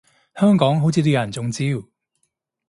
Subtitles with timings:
[0.35, 1.61] 香港好似都有人中招